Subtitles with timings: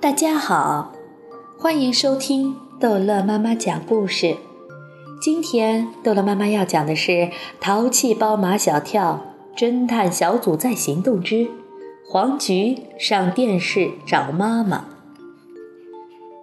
[0.00, 0.92] 大家好，
[1.58, 4.36] 欢迎收听逗乐妈妈讲故事。
[5.20, 7.12] 今天逗乐妈妈要讲的是
[7.60, 9.20] 《淘气包马小跳》
[9.58, 11.48] 侦探小组在行动之
[12.08, 14.84] 黄菊上电视找妈妈。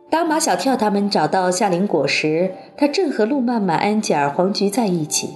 [0.10, 5.36] 当马小跳他们找到夏林果时，他正和路曼曼、安吉尔、黄菊在一起。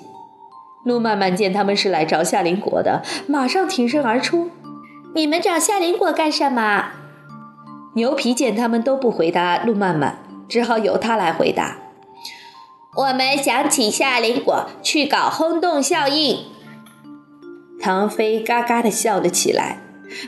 [0.84, 4.50] 路曼曼见他们是来找夏林果的，马上挺身而出
[5.18, 6.92] ：“你们找夏林果干什么？”
[7.96, 11.78] 牛皮见他们都不回答路曼曼，只好由他来回答
[12.96, 16.46] ：“我们想请夏林果去搞轰动效应。”
[17.82, 19.80] 唐飞嘎嘎的笑了起来，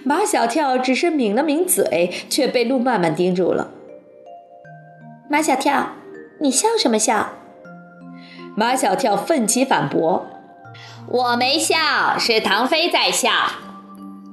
[0.03, 3.69] 马小跳只是抿了抿嘴，却被路曼曼盯住了。
[5.29, 5.89] 马小跳，
[6.39, 7.33] 你笑什么笑？
[8.57, 10.25] 马小跳奋起反驳
[11.07, 13.29] ：“我没笑，是唐飞在笑。”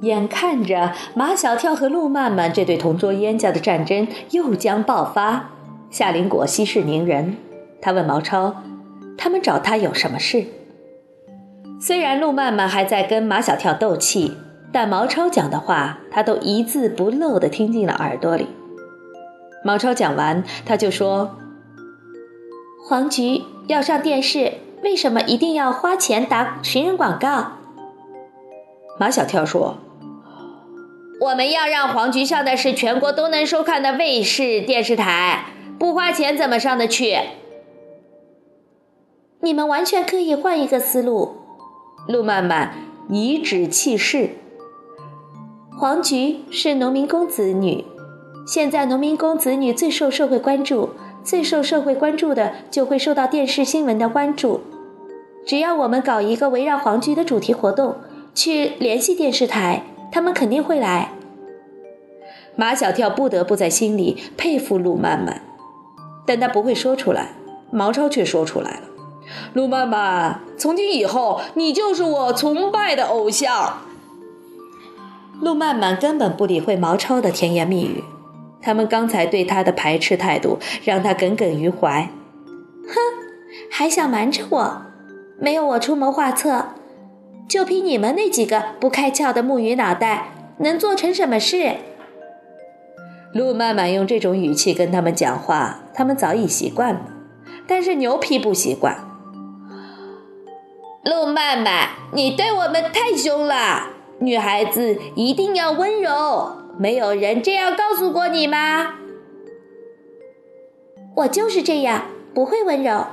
[0.02, 5.51] 眼看着马小跳和陆曼曼这对同桌冤家的战争又将爆发，
[5.90, 7.37] 夏林果息事宁人。
[7.80, 8.56] 他问毛超
[9.16, 10.45] ：“他们找他有什么事？”
[11.80, 14.37] 虽然陆曼曼还在跟马小跳斗气，
[14.71, 18.49] 但毛超讲的话，他都一字不漏地听进了耳朵里。
[19.65, 21.37] 毛超讲完，他就说
[22.87, 27.52] ：“黄菊要上电视，为什么一定要花钱打寻人广告？”
[29.01, 29.78] 马小跳说。
[31.18, 35.46] 我们要让黄菊上的是全国都能收看的卫视电视台，
[35.78, 37.18] 不花钱怎么上得去？
[39.40, 41.37] 你们完全可以换一个思路。
[42.06, 42.74] 陆曼曼
[43.09, 44.30] 颐指气使。
[45.78, 47.84] 黄菊是农民工子女，
[48.46, 50.90] 现在农民工子女最受社会关注，
[51.24, 54.60] 最受社会关注的就会受到电视新闻的关注。
[55.46, 57.96] 只要我们搞一个围绕黄菊的主题活动，
[58.34, 59.82] 去联系电视台。
[60.16, 61.10] 他们肯定会来。
[62.54, 65.42] 马小跳不得不在心里佩服陆曼曼，
[66.25, 67.32] 但他不会说出来。
[67.70, 68.81] 毛超却说出来了
[69.53, 73.81] ：“陆曼曼，从今以后你就是我崇拜的偶像。”
[75.43, 78.03] 陆曼曼根本不理会毛超的甜言蜜语，
[78.62, 82.09] 他们刚才对他的排斥态度让他耿耿于怀。
[82.88, 82.94] 哼，
[83.71, 84.82] 还想瞒着我？
[85.38, 86.69] 没有我出谋划策。
[87.49, 91.77] 就凭你们那几个不开窍的木鱼脑袋，能做成什么事？
[93.33, 97.01] 路曼曼用这种语气跟他们讲话，他们早已习惯了。
[97.67, 98.99] 但是牛皮不习惯。
[101.05, 106.56] 路曼曼，你对我们太凶了，女孩子一定要温柔。
[106.79, 108.95] 没有人这样告诉过你吗？
[111.17, 113.06] 我就是这样，不会温柔。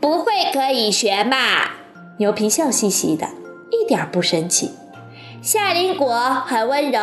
[0.00, 1.36] 不会可以学嘛。
[2.18, 3.28] 牛皮笑嘻嘻的，
[3.70, 4.70] 一点不生气。
[5.42, 6.14] 夏林果
[6.46, 7.00] 很温柔，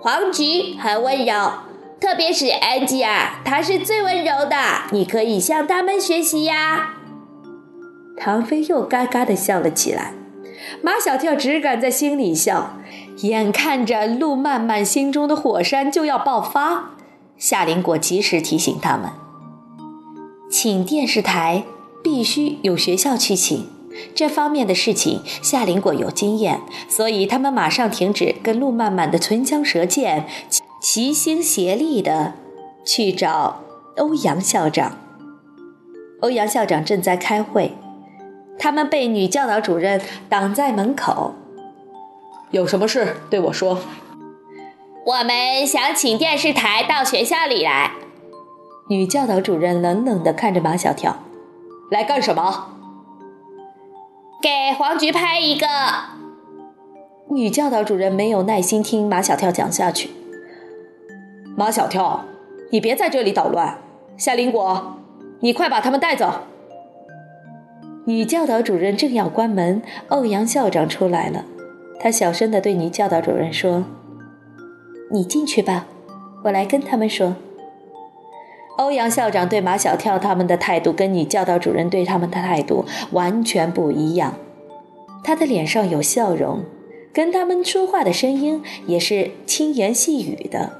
[0.00, 1.52] 黄菊很温柔，
[1.98, 4.56] 特别是安吉尔，她是最温柔的。
[4.90, 6.96] 你可以向他们学习呀。
[8.18, 10.12] 唐飞又嘎嘎地笑了起来。
[10.82, 12.76] 马小跳只敢在心里笑，
[13.22, 16.90] 眼看着路曼曼心中的火山就要爆发。
[17.38, 19.10] 夏林果及时提醒他们，
[20.50, 21.64] 请电视台
[22.04, 23.66] 必须有学校去请。
[24.14, 30.26] 这方面的事情，夏林果有经验，所以他们马上停止跟陆漫漫的唇枪舌剑，
[30.80, 32.34] 齐心协力的
[32.84, 33.62] 去找
[33.96, 34.98] 欧阳校长。
[36.20, 37.76] 欧阳校长正在开会，
[38.58, 41.34] 他们被女教导主任挡在门口。
[42.50, 43.78] 有什么事对我说？
[45.04, 47.92] 我们想请电视台到学校里来。
[48.88, 51.16] 女教导主任冷冷地看着马小跳，
[51.90, 52.68] 来干什么？
[54.42, 55.66] 给黄菊拍一个。
[57.30, 60.10] 女教导主任没有耐心听马小跳讲下去。
[61.56, 62.24] 马小跳，
[62.70, 63.78] 你别在这里捣乱。
[64.16, 64.96] 夏林果，
[65.38, 66.40] 你快把他们带走。
[68.04, 71.44] 女教导主任正要关门，欧阳校长出来了。
[72.00, 73.84] 他小声地对女教导主任说
[75.12, 75.86] ：“你进去吧，
[76.42, 77.36] 我来跟他们说。”
[78.78, 84.34] 欧阳校长对马小跳他们的态度跟女教导主任对他们的态度完全不一样，
[85.22, 86.62] 他的脸上有笑容，
[87.12, 90.72] 跟他们说话的声音也是轻言细语的。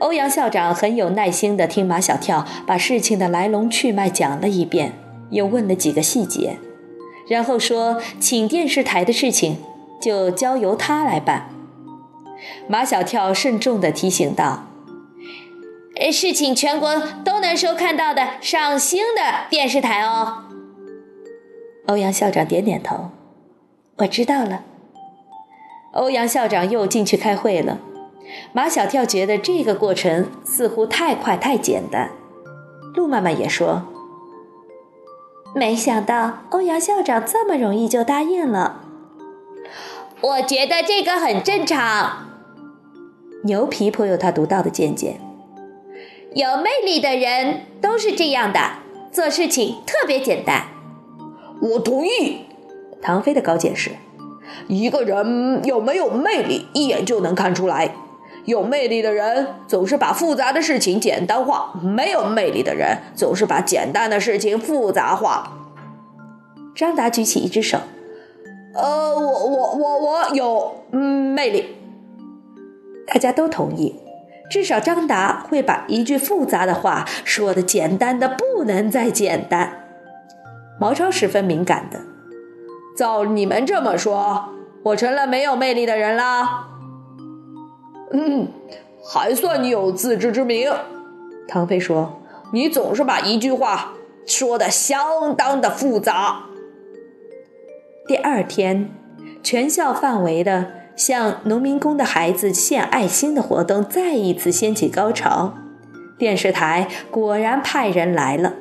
[0.00, 4.94] 欧阳校长很有耐心地听马小跳把事情的来龙去脉讲了一遍，
[5.28, 6.56] 又问了几个细节，
[7.28, 9.58] 然后说：“请电视台的事情
[10.00, 11.50] 就交由他来办。”
[12.66, 14.69] 马小跳慎重地提醒道。
[16.08, 20.44] 是请全国都能收看到的上星的电视台哦。
[21.88, 23.10] 欧阳校长点点头，
[23.96, 24.62] 我知道了。
[25.92, 27.78] 欧阳校长又进去开会了。
[28.52, 32.10] 马小跳觉得这个过程似乎太快太简单。
[32.94, 33.82] 陆妈妈也说
[35.52, 38.84] ：“没想到欧阳校长这么容易就答应了。”
[40.22, 42.28] 我觉得这个很正常。
[43.42, 45.18] 牛皮颇有他独到的见解。
[46.32, 48.60] 有魅力的人都是这样的，
[49.10, 50.68] 做事情特别简单。
[51.60, 52.46] 我同意。
[53.02, 53.90] 唐飞的高见是：
[54.68, 57.94] 一个人有没有魅力，一眼就能看出来。
[58.44, 65.56] 有魅力的人总是把复杂的事情简单化，没有魅力的人总是把简单的事情复杂化。
[66.76, 67.78] 张达举起一只手。
[68.74, 71.74] 呃，我我我我有魅力，
[73.08, 73.96] 大家都同意，
[74.50, 79.84] 至少张达会把一句复杂的话说的简单的不能再简单。
[80.80, 82.00] 毛超十分敏感的，
[82.96, 84.48] 照你们这么说，
[84.82, 86.66] 我成了没有魅力的人啦。
[88.12, 88.48] 嗯，
[89.04, 90.72] 还算你有自知之明。
[91.46, 92.20] 唐飞说
[92.52, 93.92] ：“你总是把一句话
[94.26, 96.46] 说的相当的复杂。”
[98.08, 98.90] 第二天，
[99.42, 105.54] 全校范围的向农民工的孩子献爱心的活动再一次掀起高潮。
[106.18, 108.56] 电视台果然派人来了。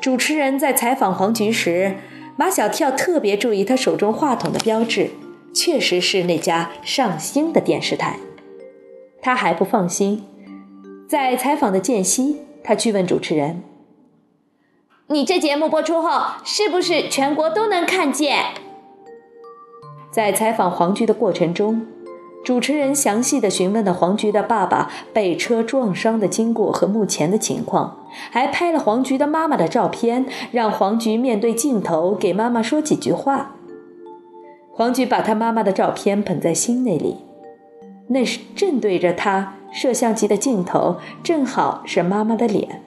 [0.00, 1.96] 主持人在采访黄菊时，
[2.36, 5.10] 马小跳特别注意他手中话筒的标志，
[5.52, 8.20] 确实是那家上星的电视台。
[9.20, 10.22] 他还不放心，
[11.08, 13.64] 在采访的间隙，他去问主持人
[15.10, 18.44] ：“你这节目播出后，是不是全国都能看见？”
[20.16, 21.86] 在采访黄菊的过程中，
[22.42, 27.98] 主持人详细的询问了黄菊的爸爸被车撞伤的经过和目前的情况，
[28.30, 33.56] 还拍了黄菊的妈妈的照片，让黄菊面对镜头给妈妈说几句话。
[34.72, 37.18] 黄菊把她妈妈的照片捧在心那里，
[38.08, 42.80] 那是正对着她摄像机的镜头，正好是妈妈的脸。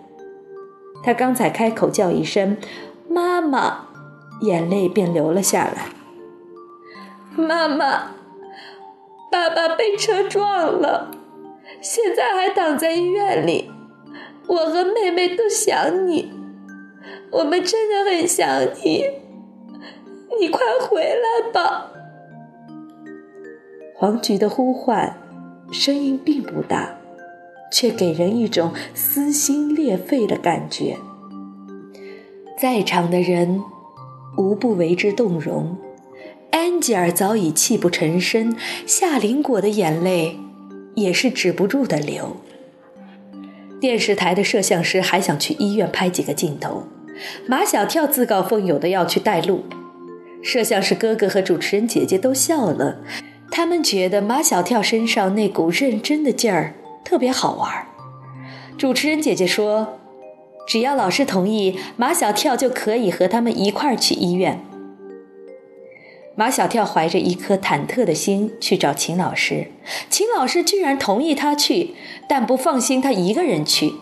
[1.04, 2.58] 她刚才开口叫一声
[3.08, 3.82] “妈妈”，
[4.42, 5.99] 眼泪便流了下来。
[7.40, 8.12] 妈妈，
[9.32, 11.12] 爸爸被车撞了，
[11.82, 13.72] 现在还躺在医院里。
[14.48, 16.32] 我和妹妹都想你，
[17.32, 18.48] 我们真的很想
[18.84, 19.06] 你，
[20.40, 21.92] 你快回来吧。
[23.96, 25.18] 黄菊的呼唤
[25.72, 26.98] 声音并不大，
[27.72, 30.98] 却给人一种撕心裂肺的感觉。
[32.58, 33.64] 在场的人
[34.38, 35.78] 无不为之动容。
[36.52, 38.56] 安吉尔早已泣不成声，
[38.86, 40.38] 夏林果的眼泪
[40.96, 42.38] 也是止不住的流。
[43.80, 46.84] 电视台的摄像师还想去医院拍几个镜头，
[47.48, 49.64] 马小跳自告奋勇的要去带路。
[50.42, 52.98] 摄像师哥哥和主持人姐姐都笑了，
[53.52, 57.88] 他们觉得马小跳身上那股认真的劲儿特别好玩。
[58.78, 60.00] 主持人姐姐说
[60.66, 64.64] ：“只要老师同意，马小跳就可以和他们一块儿去医院。”
[66.40, 69.74] 马小跳怀着一颗忐忑的心去找秦老师，
[70.10, 71.96] 秦老师居然同意他去，
[72.30, 73.96] 但不放心他一个人去，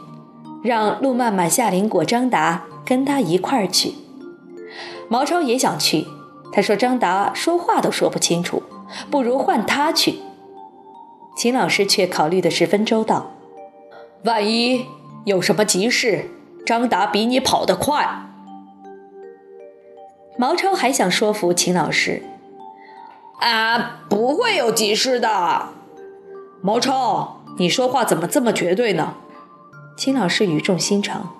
[0.61, 3.95] 让陆曼曼、夏林果、张达跟他一块儿去。
[5.09, 6.05] 毛超也想去，
[6.53, 8.61] 他说张达说话都说不清楚，
[9.09, 10.19] 不如换他去。
[11.35, 13.31] 秦老师却考虑得十分周到，
[14.25, 14.85] 万一
[15.25, 16.29] 有什么急事，
[16.63, 18.26] 张达比你跑得快。
[20.37, 22.21] 毛超还想说服秦老师
[23.41, 25.69] ：“啊，不会有急事的。”
[26.61, 29.15] 毛超，你说话怎么这么绝对呢？
[29.97, 31.33] 秦老师语重心长：“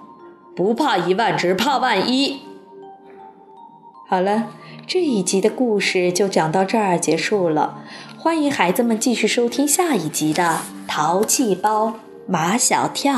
[0.55, 2.41] 不怕一万，只怕万一。”
[4.09, 4.47] 好了，
[4.87, 7.83] 这一集的故事就讲到这儿结束了。
[8.17, 11.93] 欢迎孩子们继续收听下一集的《淘气包
[12.25, 13.13] 马小跳》。